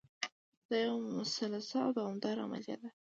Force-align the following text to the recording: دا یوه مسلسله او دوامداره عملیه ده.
دا 0.69 0.77
یوه 0.85 0.99
مسلسله 1.19 1.81
او 1.85 1.89
دوامداره 1.97 2.41
عملیه 2.45 2.77
ده. 2.81 2.89